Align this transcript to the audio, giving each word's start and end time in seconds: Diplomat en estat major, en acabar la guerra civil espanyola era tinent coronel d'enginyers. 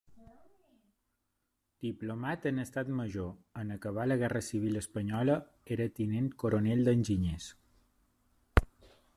Diplomat 1.85 2.47
en 2.51 2.63
estat 2.63 2.89
major, 3.01 3.29
en 3.63 3.75
acabar 3.77 4.07
la 4.09 4.19
guerra 4.23 4.43
civil 4.49 4.81
espanyola 4.81 5.37
era 5.77 5.89
tinent 6.01 6.33
coronel 6.45 6.83
d'enginyers. 6.89 7.53